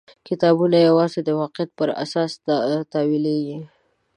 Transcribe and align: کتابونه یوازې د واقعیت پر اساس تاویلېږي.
کتابونه 0.27 0.77
یوازې 0.87 1.19
د 1.23 1.29
واقعیت 1.41 1.69
پر 1.79 1.89
اساس 2.03 2.31
تاویلېږي. 2.91 3.57